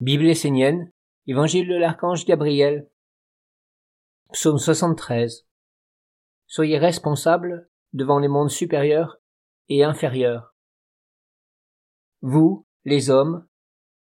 Bible 0.00 0.26
essénienne, 0.26 0.92
Évangile 1.26 1.66
de 1.66 1.74
l'archange 1.74 2.24
Gabriel, 2.24 2.88
Psaume 4.30 4.58
73. 4.58 5.44
Soyez 6.46 6.78
responsables 6.78 7.68
devant 7.94 8.20
les 8.20 8.28
mondes 8.28 8.48
supérieurs 8.48 9.20
et 9.68 9.82
inférieurs. 9.82 10.54
Vous, 12.20 12.64
les 12.84 13.10
hommes, 13.10 13.48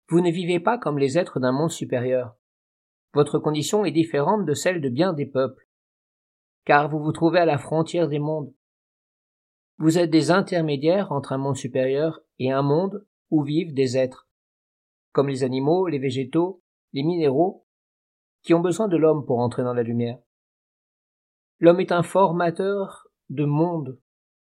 vous 0.09 0.21
ne 0.21 0.29
vivez 0.29 0.59
pas 0.59 0.77
comme 0.77 0.99
les 0.99 1.17
êtres 1.17 1.39
d'un 1.39 1.51
monde 1.51 1.71
supérieur. 1.71 2.35
Votre 3.15 3.39
condition 3.39 3.83
est 3.83 3.91
différente 3.91 4.45
de 4.45 4.53
celle 4.53 4.81
de 4.81 4.89
bien 4.89 5.13
des 5.13 5.25
peuples, 5.25 5.67
car 6.65 6.87
vous 6.87 6.99
vous 6.99 7.13
trouvez 7.13 7.39
à 7.39 7.45
la 7.45 7.57
frontière 7.57 8.07
des 8.07 8.19
mondes. 8.19 8.53
Vous 9.79 9.97
êtes 9.97 10.11
des 10.11 10.29
intermédiaires 10.29 11.11
entre 11.11 11.31
un 11.31 11.39
monde 11.39 11.57
supérieur 11.57 12.21
et 12.37 12.51
un 12.51 12.61
monde 12.61 13.07
où 13.31 13.41
vivent 13.41 13.73
des 13.73 13.97
êtres 13.97 14.28
comme 15.11 15.27
les 15.27 15.43
animaux, 15.43 15.87
les 15.87 15.99
végétaux, 15.99 16.61
les 16.93 17.03
minéraux, 17.03 17.65
qui 18.41 18.53
ont 18.53 18.61
besoin 18.61 18.87
de 18.87 18.97
l'homme 18.97 19.25
pour 19.25 19.39
entrer 19.39 19.63
dans 19.63 19.73
la 19.73 19.83
lumière. 19.83 20.19
L'homme 21.59 21.79
est 21.79 21.91
un 21.91 22.03
formateur 22.03 23.07
de 23.29 23.45
monde 23.45 23.99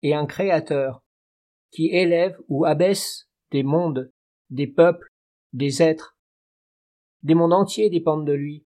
et 0.03 0.15
un 0.15 0.27
créateur 0.27 1.03
qui 1.71 1.89
élève 1.89 2.39
ou 2.49 2.65
abaisse 2.65 3.29
des 3.51 3.63
mondes, 3.63 4.13
des 4.51 4.67
peuples, 4.67 5.09
des 5.53 5.83
êtres. 5.83 6.17
Des 7.23 7.35
mondes 7.35 7.53
entiers 7.53 7.91
dépendent 7.91 8.27
de 8.27 8.33
lui, 8.33 8.67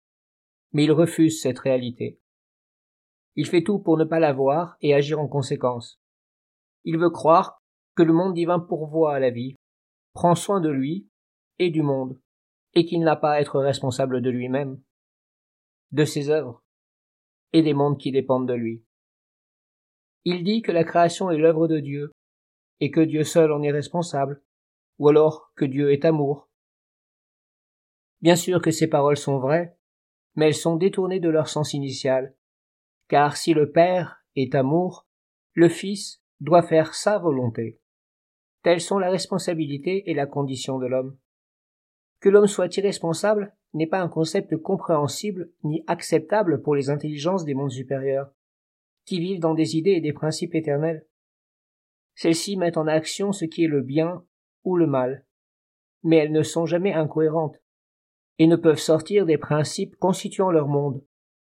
mais 0.73 0.85
il 0.85 0.93
refuse 0.93 1.41
cette 1.41 1.59
réalité. 1.59 2.21
Il 3.35 3.46
fait 3.46 3.62
tout 3.62 3.79
pour 3.79 3.96
ne 3.96 4.05
pas 4.05 4.19
la 4.19 4.33
voir 4.33 4.77
et 4.80 4.95
agir 4.95 5.21
en 5.21 5.29
conséquence. 5.29 6.01
Il 6.85 6.99
veut 6.99 7.10
croire 7.10 7.62
que 7.95 8.02
le 8.02 8.12
monde 8.12 8.35
divin 8.35 8.59
pourvoit 8.59 9.15
à 9.15 9.21
la 9.21 9.30
vie, 9.30 9.57
prend 10.12 10.35
soin 10.35 10.60
de 10.60 10.69
lui 10.69 11.09
et 11.62 11.71
du 11.71 11.83
monde, 11.83 12.19
et 12.75 12.84
qu'il 12.84 13.01
n'a 13.01 13.16
pas 13.16 13.33
à 13.33 13.41
être 13.41 13.61
responsable 13.61 14.21
de 14.21 14.30
lui-même, 14.30 14.80
de 15.93 16.05
ses 16.05 16.30
œuvres, 16.30 16.63
et 17.52 17.63
des 17.63 17.74
mondes 17.74 17.99
qui 17.99 18.10
dépendent 18.10 18.49
de 18.49 18.55
lui. 18.55 18.85
Il 20.24 20.43
dit 20.43 20.63
que 20.63 20.73
la 20.73 20.85
création 20.85 21.30
est 21.30 21.38
l'œuvre 21.38 21.68
de 21.68 21.79
Dieu, 21.79 22.13
et 22.80 22.90
que 22.90 23.01
Dieu 23.01 23.24
seul 23.24 23.52
en 23.52 23.63
est 23.63 23.71
responsable, 23.71 24.43
ou 24.99 25.09
alors 25.09 25.52
que 25.55 25.65
Dieu 25.65 25.93
est 25.93 26.05
amour. 26.05 26.49
Bien 28.21 28.37
sûr 28.37 28.60
que 28.60 28.71
ces 28.71 28.88
paroles 28.88 29.16
sont 29.16 29.38
vraies, 29.38 29.77
mais 30.35 30.46
elles 30.46 30.55
sont 30.55 30.77
détournées 30.77 31.21
de 31.21 31.29
leur 31.29 31.49
sens 31.49 31.74
initial, 31.74 32.35
car 33.09 33.37
si 33.37 33.55
le 33.55 33.71
Père 33.71 34.24
est 34.35 34.55
amour, 34.55 35.07
le 35.52 35.68
Fils 35.68 36.23
doit 36.40 36.63
faire 36.63 36.95
sa 36.95 37.18
volonté. 37.18 37.80
Telles 38.63 38.80
sont 38.80 38.99
la 38.99 39.10
responsabilité 39.10 40.10
et 40.10 40.15
la 40.15 40.27
condition 40.27 40.79
de 40.79 40.87
l'homme. 40.87 41.18
Que 42.23 42.28
l'homme 42.28 42.46
soit 42.46 42.74
irresponsable 42.76 43.52
n'est 43.74 43.88
pas 43.88 44.01
un 44.01 44.09
concept 44.09 44.56
compréhensible 44.56 45.51
ni 45.65 45.82
acceptable 45.88 46.62
pour 46.62 46.76
les 46.76 46.88
intelligences 46.88 47.45
des 47.45 47.54
mondes 47.54 47.73
supérieurs, 47.73 48.32
qui 49.04 49.18
vivent 49.18 49.40
dans 49.40 49.54
des 49.54 49.76
idées 49.76 49.95
et 49.95 50.01
des 50.01 50.12
principes 50.12 50.54
éternels. 50.54 51.04
Celles-ci 52.15 52.56
mettent 52.56 52.76
en 52.76 52.87
action 52.87 53.32
ce 53.32 53.45
qui 53.45 53.65
est 53.65 53.68
le 53.68 53.82
bien 53.82 54.24
ou 54.62 54.76
le 54.76 54.87
mal, 54.87 55.26
mais 56.04 56.18
elles 56.18 56.30
ne 56.30 56.45
sont 56.45 56.65
jamais 56.65 56.93
incohérentes, 56.93 57.60
et 58.38 58.46
ne 58.46 58.54
peuvent 58.54 58.78
sortir 58.78 59.26
des 59.26 59.38
principes 59.38 59.96
constituant 59.96 60.52
leur 60.52 60.68
monde, 60.68 61.04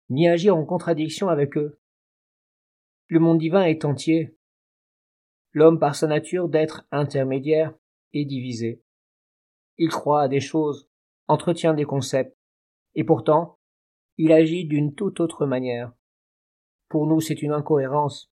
ni 0.09 0.27
agir 0.27 0.57
en 0.57 0.65
contradiction 0.65 1.29
avec 1.29 1.57
eux. 1.57 1.79
Le 3.07 3.19
monde 3.19 3.39
divin 3.39 3.63
est 3.63 3.85
entier. 3.85 4.35
L'homme, 5.53 5.79
par 5.79 5.95
sa 5.95 6.07
nature 6.07 6.49
d'être 6.49 6.85
intermédiaire, 6.91 7.73
est 8.11 8.25
divisé. 8.25 8.84
Il 9.77 9.89
croit 9.89 10.23
à 10.23 10.27
des 10.27 10.39
choses, 10.39 10.89
entretient 11.27 11.73
des 11.73 11.85
concepts, 11.85 12.37
et 12.93 13.03
pourtant, 13.03 13.59
il 14.17 14.31
agit 14.31 14.65
d'une 14.65 14.95
toute 14.95 15.19
autre 15.19 15.45
manière. 15.45 15.91
Pour 16.89 17.07
nous, 17.07 17.19
c'est 17.19 17.41
une 17.41 17.51
incohérence. 17.51 18.31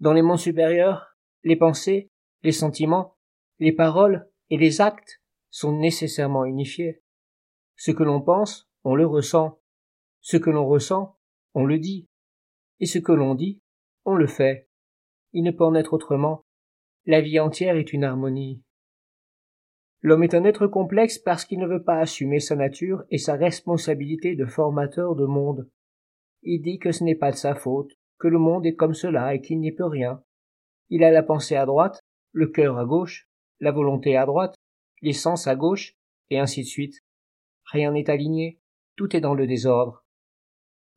Dans 0.00 0.12
les 0.12 0.22
mondes 0.22 0.38
supérieurs, 0.38 1.16
les 1.44 1.56
pensées, 1.56 2.10
les 2.42 2.52
sentiments, 2.52 3.16
les 3.58 3.72
paroles 3.72 4.28
et 4.50 4.56
les 4.56 4.80
actes 4.80 5.20
sont 5.50 5.76
nécessairement 5.76 6.44
unifiés. 6.44 7.02
Ce 7.76 7.90
que 7.90 8.02
l'on 8.02 8.20
pense, 8.20 8.68
on 8.84 8.94
le 8.94 9.06
ressent. 9.06 9.60
Ce 10.20 10.36
que 10.36 10.50
l'on 10.50 10.66
ressent, 10.66 11.18
on 11.54 11.64
le 11.64 11.78
dit. 11.78 12.08
Et 12.80 12.86
ce 12.86 12.98
que 12.98 13.12
l'on 13.12 13.34
dit, 13.34 13.60
on 14.04 14.14
le 14.14 14.26
fait. 14.26 14.68
Il 15.32 15.42
ne 15.42 15.50
peut 15.50 15.64
en 15.64 15.74
être 15.74 15.92
autrement. 15.92 16.44
La 17.06 17.20
vie 17.20 17.40
entière 17.40 17.76
est 17.76 17.92
une 17.92 18.04
harmonie. 18.04 18.62
L'homme 20.00 20.22
est 20.22 20.34
un 20.34 20.44
être 20.44 20.66
complexe 20.66 21.18
parce 21.18 21.44
qu'il 21.44 21.58
ne 21.58 21.66
veut 21.66 21.82
pas 21.82 21.98
assumer 21.98 22.38
sa 22.38 22.54
nature 22.54 23.04
et 23.10 23.18
sa 23.18 23.34
responsabilité 23.34 24.36
de 24.36 24.46
formateur 24.46 25.16
de 25.16 25.26
monde. 25.26 25.68
Il 26.42 26.62
dit 26.62 26.78
que 26.78 26.92
ce 26.92 27.02
n'est 27.02 27.16
pas 27.16 27.32
de 27.32 27.36
sa 27.36 27.54
faute, 27.54 27.92
que 28.18 28.28
le 28.28 28.38
monde 28.38 28.64
est 28.64 28.76
comme 28.76 28.94
cela 28.94 29.34
et 29.34 29.40
qu'il 29.40 29.58
n'y 29.58 29.72
peut 29.72 29.84
rien. 29.84 30.22
Il 30.88 31.02
a 31.02 31.10
la 31.10 31.22
pensée 31.22 31.56
à 31.56 31.66
droite, 31.66 32.00
le 32.32 32.46
cœur 32.46 32.78
à 32.78 32.84
gauche, 32.84 33.28
la 33.58 33.72
volonté 33.72 34.16
à 34.16 34.24
droite, 34.24 34.54
les 35.02 35.12
sens 35.12 35.46
à 35.46 35.56
gauche, 35.56 35.94
et 36.30 36.38
ainsi 36.38 36.62
de 36.62 36.66
suite. 36.66 37.00
Rien 37.72 37.92
n'est 37.92 38.08
aligné, 38.08 38.60
tout 38.96 39.16
est 39.16 39.20
dans 39.20 39.34
le 39.34 39.46
désordre. 39.46 40.04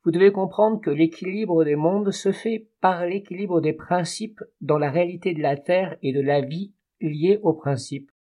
Vous 0.04 0.12
devez 0.12 0.32
comprendre 0.32 0.82
que 0.82 0.90
l'équilibre 0.90 1.64
des 1.64 1.76
mondes 1.76 2.12
se 2.12 2.32
fait 2.32 2.70
par 2.82 3.06
l'équilibre 3.06 3.62
des 3.62 3.74
principes 3.74 4.42
dans 4.60 4.78
la 4.78 4.90
réalité 4.90 5.34
de 5.34 5.42
la 5.42 5.58
Terre 5.58 5.98
et 6.02 6.14
de 6.14 6.22
la 6.22 6.42
vie 6.42 6.74
liée 7.00 7.40
aux 7.44 7.54
principes. 7.54 8.11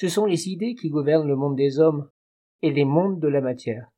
Ce 0.00 0.06
sont 0.06 0.26
les 0.26 0.48
idées 0.48 0.76
qui 0.76 0.90
gouvernent 0.90 1.26
le 1.26 1.34
monde 1.34 1.56
des 1.56 1.80
hommes 1.80 2.08
et 2.62 2.70
les 2.70 2.84
mondes 2.84 3.18
de 3.18 3.26
la 3.26 3.40
matière. 3.40 3.90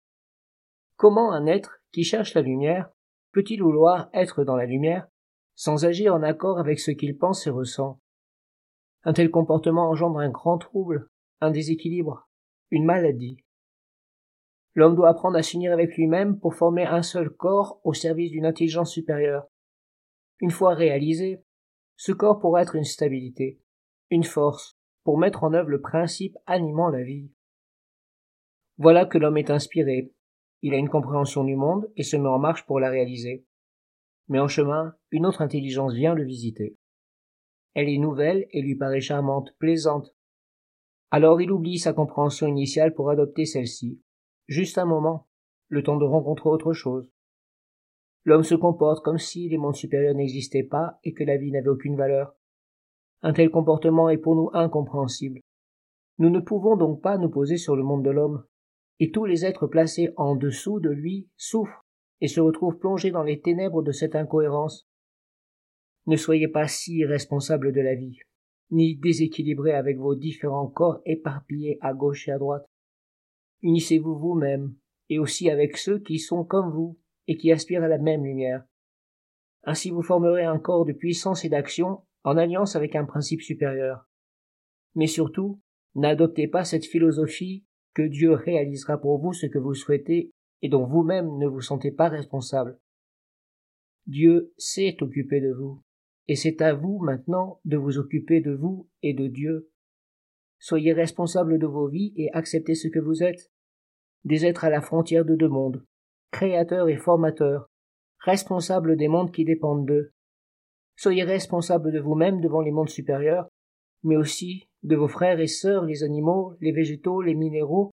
Comment 0.97 1.31
un 1.31 1.45
être 1.45 1.83
qui 1.93 2.05
cherche 2.05 2.33
la 2.33 2.41
lumière 2.41 2.89
peut-il 3.33 3.63
vouloir 3.63 4.09
être 4.15 4.43
dans 4.43 4.57
la 4.57 4.65
lumière 4.65 5.09
sans 5.57 5.85
agir 5.85 6.15
en 6.15 6.23
accord 6.23 6.59
avec 6.59 6.81
ce 6.81 6.91
qu'il 6.91 7.19
pense 7.19 7.47
et 7.47 7.51
ressent? 7.51 8.01
Un 9.03 9.13
tel 9.13 9.31
comportement 9.31 9.91
engendre 9.91 10.21
un 10.21 10.31
grand 10.31 10.57
trouble, 10.57 11.11
un 11.43 11.51
déséquilibre, 11.51 12.31
une 12.71 12.87
maladie. 12.87 13.37
L'homme 14.73 14.97
doit 14.97 15.11
apprendre 15.11 15.37
à 15.37 15.43
s'unir 15.43 15.71
avec 15.71 15.99
lui-même 15.99 16.41
pour 16.41 16.55
former 16.55 16.87
un 16.87 17.03
seul 17.03 17.29
corps 17.29 17.79
au 17.85 17.93
service 17.93 18.31
d'une 18.31 18.47
intelligence 18.47 18.91
supérieure. 18.91 19.49
Une 20.41 20.51
fois 20.51 20.73
réalisé, 20.73 21.45
ce 21.97 22.13
corps 22.13 22.39
pourra 22.39 22.63
être 22.63 22.77
une 22.77 22.85
stabilité, 22.85 23.61
une 24.09 24.25
force, 24.25 24.80
pour 25.05 25.19
mettre 25.19 25.45
en 25.45 25.53
œuvre 25.55 25.71
le 25.71 25.81
principe 25.81 26.37
animant 26.47 26.89
la 26.89 27.03
vie. 27.03 27.31
Voilà 28.79 29.05
que 29.07 29.19
l'homme 29.19 29.39
est 29.39 29.51
inspiré, 29.51 30.13
il 30.63 30.75
a 30.75 30.77
une 30.77 30.91
compréhension 30.91 31.45
du 31.45 31.57
monde 31.57 31.91
et 31.97 32.03
se 32.03 32.17
met 32.17 32.29
en 32.29 32.39
marche 32.39 32.67
pour 32.67 32.81
la 32.81 32.91
réaliser. 32.91 33.47
Mais 34.29 34.41
en 34.41 34.49
chemin, 34.49 34.95
une 35.11 35.27
autre 35.27 35.43
intelligence 35.43 35.95
vient 35.95 36.15
le 36.15 36.25
visiter. 36.25 36.77
Elle 37.75 37.89
est 37.89 37.99
nouvelle 37.99 38.47
et 38.51 38.61
lui 38.61 38.77
paraît 38.77 39.01
charmante, 39.01 39.55
plaisante. 39.59 40.15
Alors 41.11 41.41
il 41.41 41.51
oublie 41.51 41.79
sa 41.79 41.93
compréhension 41.93 42.47
initiale 42.47 42.95
pour 42.95 43.11
adopter 43.11 43.47
celle-ci. 43.47 44.01
Juste 44.49 44.77
un 44.79 44.85
moment, 44.85 45.29
le 45.69 45.83
temps 45.83 45.97
de 45.97 46.05
rencontrer 46.05 46.51
autre 46.51 46.73
chose. 46.73 47.11
L'homme 48.25 48.45
se 48.45 48.55
comporte 48.55 49.03
comme 49.03 49.19
si 49.19 49.49
les 49.49 49.57
mondes 49.57 49.77
supérieurs 49.77 50.15
n'existaient 50.15 50.63
pas 50.63 50.99
et 51.05 51.15
que 51.15 51.25
la 51.25 51.39
vie 51.39 51.53
n'avait 51.53 51.69
aucune 51.69 51.97
valeur. 51.97 52.35
Un 53.23 53.33
tel 53.33 53.51
comportement 53.51 54.09
est 54.09 54.19
pour 54.19 54.35
nous 54.35 54.51
incompréhensible. 54.53 55.41
Nous 56.19 56.31
ne 56.31 56.41
pouvons 56.41 56.77
donc 56.77 57.03
pas 57.03 57.19
nous 57.19 57.31
poser 57.31 57.57
sur 57.57 57.77
le 57.77 57.83
monde 57.83 58.05
de 58.05 58.11
l'homme, 58.11 58.45
et 58.99 59.11
tous 59.11 59.25
les 59.25 59.45
êtres 59.45 59.67
placés 59.67 60.11
en 60.17 60.37
dessous 60.37 60.81
de 60.81 60.91
lui 60.91 61.29
souffrent 61.37 61.85
et 62.21 62.29
se 62.29 62.41
retrouvent 62.41 62.79
plongés 62.79 63.11
dans 63.11 63.23
les 63.23 63.41
ténèbres 63.41 63.83
de 63.83 63.93
cette 63.93 64.15
incohérence. 64.15 64.87
Ne 66.07 66.17
soyez 66.17 66.49
pas 66.49 66.67
si 66.67 66.97
irresponsables 66.97 67.73
de 67.73 67.81
la 67.81 67.95
vie, 67.95 68.19
ni 68.71 68.97
déséquilibrés 68.97 69.73
avec 69.73 69.99
vos 69.99 70.15
différents 70.15 70.69
corps 70.69 71.01
éparpillés 71.05 71.79
à 71.81 71.95
gauche 71.95 72.29
et 72.29 72.33
à 72.33 72.39
droite. 72.39 72.67
Unissez-vous 73.63 74.19
vous-même, 74.19 74.75
et 75.09 75.19
aussi 75.19 75.51
avec 75.51 75.77
ceux 75.77 75.99
qui 75.99 76.19
sont 76.19 76.45
comme 76.45 76.71
vous 76.71 76.99
et 77.27 77.37
qui 77.37 77.53
aspirent 77.53 77.83
à 77.83 77.89
la 77.89 77.99
même 77.99 78.25
lumière. 78.25 78.65
Ainsi 79.65 79.91
vous 79.91 80.03
formerez 80.03 80.45
un 80.45 80.59
corps 80.59 80.85
de 80.85 80.93
puissance 80.93 81.45
et 81.45 81.49
d'action 81.49 82.03
en 82.25 82.37
alliance 82.37 82.77
avec 82.77 82.97
un 82.97 83.05
principe 83.05 83.43
supérieur. 83.43 84.09
Mais 84.95 85.07
surtout, 85.07 85.61
n'adoptez 85.95 86.49
pas 86.49 86.65
cette 86.65 86.85
philosophie 86.85 87.65
que 87.95 88.03
Dieu 88.03 88.33
réalisera 88.33 88.99
pour 88.99 89.21
vous 89.21 89.33
ce 89.33 89.47
que 89.47 89.59
vous 89.59 89.75
souhaitez 89.75 90.31
et 90.63 90.69
dont 90.69 90.87
vous-même 90.87 91.39
ne 91.39 91.47
vous 91.47 91.61
sentez 91.61 91.91
pas 91.91 92.09
responsable. 92.09 92.79
Dieu 94.07 94.53
s'est 94.57 94.97
occupé 95.01 95.41
de 95.41 95.53
vous, 95.53 95.83
et 96.29 96.37
c'est 96.37 96.63
à 96.63 96.75
vous 96.75 96.99
maintenant 96.99 97.61
de 97.65 97.77
vous 97.77 97.99
occuper 97.99 98.41
de 98.41 98.53
vous 98.53 98.89
et 99.03 99.15
de 99.15 99.27
Dieu. 99.27 99.71
Soyez 100.59 100.93
responsable 100.93 101.59
de 101.59 101.67
vos 101.67 101.89
vies 101.89 102.13
et 102.17 102.31
acceptez 102.33 102.75
ce 102.75 102.89
que 102.89 102.99
vous 102.99 103.23
êtes, 103.23 103.51
des 104.25 104.45
êtres 104.45 104.65
à 104.65 104.71
la 104.71 104.83
frontière 104.83 105.25
de 105.25 105.35
deux 105.35 105.49
mondes, 105.49 105.85
créateurs 106.31 106.89
et 106.89 106.97
formateurs, 106.97 107.67
responsables 108.19 108.97
des 108.97 109.09
mondes 109.09 109.33
qui 109.33 109.45
dépendent 109.45 109.87
d'eux, 109.87 110.13
Soyez 111.01 111.25
responsable 111.25 111.93
de 111.93 111.99
vous-même 111.99 112.43
devant 112.43 112.61
les 112.61 112.73
mondes 112.73 112.91
supérieurs, 112.91 113.49
mais 114.03 114.17
aussi 114.17 114.69
de 114.83 114.97
vos 114.97 115.09
frères 115.09 115.41
et 115.41 115.47
sœurs, 115.47 115.87
les 115.87 116.03
animaux, 116.03 116.59
les 116.61 116.73
végétaux, 116.73 117.23
les 117.23 117.35
minéraux, 117.35 117.91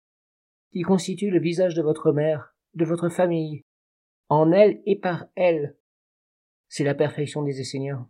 qui 0.73 0.81
constituent 0.81 1.31
le 1.31 1.39
visage 1.39 1.73
de 1.73 1.81
votre 1.81 2.11
mère, 2.11 2.53
de 2.73 2.83
votre 2.83 3.07
famille, 3.07 3.61
en 4.27 4.51
elle 4.51 4.81
et 4.85 4.99
par 4.99 5.27
elle. 5.35 5.77
C'est 6.67 6.83
la 6.83 6.95
perfection 6.95 7.43
des 7.43 7.61
Esséniens. 7.61 8.09